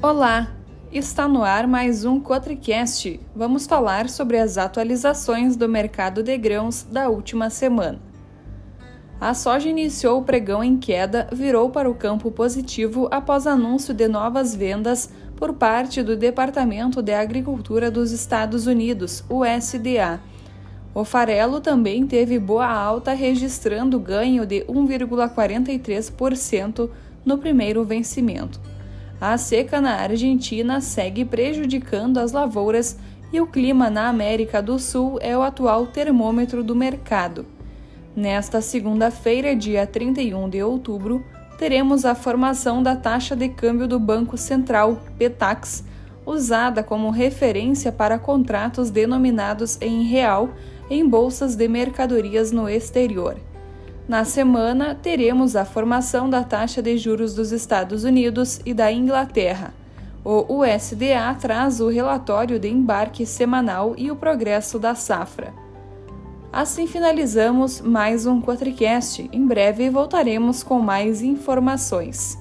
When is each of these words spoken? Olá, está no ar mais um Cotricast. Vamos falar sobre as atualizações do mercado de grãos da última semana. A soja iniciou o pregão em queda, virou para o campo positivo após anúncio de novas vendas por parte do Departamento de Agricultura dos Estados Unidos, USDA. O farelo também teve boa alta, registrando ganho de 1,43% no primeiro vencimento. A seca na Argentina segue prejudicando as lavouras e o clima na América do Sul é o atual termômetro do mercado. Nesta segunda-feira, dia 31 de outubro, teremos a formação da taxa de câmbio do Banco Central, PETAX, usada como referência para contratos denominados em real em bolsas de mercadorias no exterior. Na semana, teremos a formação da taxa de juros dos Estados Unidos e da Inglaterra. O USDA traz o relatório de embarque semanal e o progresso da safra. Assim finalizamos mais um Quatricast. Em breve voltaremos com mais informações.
Olá, 0.00 0.54
está 0.92 1.26
no 1.26 1.42
ar 1.42 1.66
mais 1.66 2.04
um 2.04 2.20
Cotricast. 2.20 3.18
Vamos 3.34 3.66
falar 3.66 4.08
sobre 4.08 4.38
as 4.38 4.56
atualizações 4.56 5.56
do 5.56 5.68
mercado 5.68 6.22
de 6.22 6.38
grãos 6.38 6.84
da 6.84 7.08
última 7.08 7.50
semana. 7.50 7.98
A 9.20 9.34
soja 9.34 9.68
iniciou 9.68 10.20
o 10.20 10.24
pregão 10.24 10.62
em 10.62 10.78
queda, 10.78 11.26
virou 11.32 11.70
para 11.70 11.90
o 11.90 11.96
campo 11.96 12.30
positivo 12.30 13.08
após 13.10 13.44
anúncio 13.44 13.92
de 13.92 14.06
novas 14.06 14.54
vendas 14.54 15.10
por 15.34 15.54
parte 15.54 16.00
do 16.00 16.16
Departamento 16.16 17.02
de 17.02 17.12
Agricultura 17.12 17.90
dos 17.90 18.12
Estados 18.12 18.68
Unidos, 18.68 19.24
USDA. 19.28 20.20
O 20.94 21.02
farelo 21.02 21.60
também 21.60 22.06
teve 22.06 22.38
boa 22.38 22.68
alta, 22.68 23.14
registrando 23.14 23.98
ganho 23.98 24.46
de 24.46 24.60
1,43% 24.66 26.88
no 27.24 27.36
primeiro 27.36 27.84
vencimento. 27.84 28.67
A 29.20 29.36
seca 29.36 29.80
na 29.80 29.96
Argentina 29.96 30.80
segue 30.80 31.24
prejudicando 31.24 32.18
as 32.18 32.30
lavouras 32.30 32.96
e 33.32 33.40
o 33.40 33.46
clima 33.48 33.90
na 33.90 34.08
América 34.08 34.62
do 34.62 34.78
Sul 34.78 35.18
é 35.20 35.36
o 35.36 35.42
atual 35.42 35.88
termômetro 35.88 36.62
do 36.62 36.74
mercado. 36.74 37.44
Nesta 38.14 38.60
segunda-feira, 38.60 39.56
dia 39.56 39.84
31 39.86 40.48
de 40.48 40.62
outubro, 40.62 41.24
teremos 41.58 42.04
a 42.04 42.14
formação 42.14 42.80
da 42.80 42.94
taxa 42.94 43.34
de 43.34 43.48
câmbio 43.48 43.88
do 43.88 43.98
Banco 43.98 44.36
Central, 44.38 45.02
PETAX, 45.18 45.82
usada 46.24 46.84
como 46.84 47.10
referência 47.10 47.90
para 47.90 48.20
contratos 48.20 48.88
denominados 48.88 49.78
em 49.80 50.04
real 50.04 50.50
em 50.88 51.06
bolsas 51.06 51.56
de 51.56 51.66
mercadorias 51.66 52.52
no 52.52 52.68
exterior. 52.68 53.36
Na 54.08 54.24
semana, 54.24 54.94
teremos 54.94 55.54
a 55.54 55.66
formação 55.66 56.30
da 56.30 56.42
taxa 56.42 56.80
de 56.80 56.96
juros 56.96 57.34
dos 57.34 57.52
Estados 57.52 58.04
Unidos 58.04 58.58
e 58.64 58.72
da 58.72 58.90
Inglaterra. 58.90 59.74
O 60.24 60.62
USDA 60.62 61.36
traz 61.38 61.78
o 61.78 61.88
relatório 61.88 62.58
de 62.58 62.68
embarque 62.68 63.26
semanal 63.26 63.94
e 63.98 64.10
o 64.10 64.16
progresso 64.16 64.78
da 64.78 64.94
safra. 64.94 65.52
Assim 66.50 66.86
finalizamos 66.86 67.82
mais 67.82 68.24
um 68.24 68.40
Quatricast. 68.40 69.28
Em 69.30 69.46
breve 69.46 69.90
voltaremos 69.90 70.62
com 70.62 70.80
mais 70.80 71.20
informações. 71.20 72.38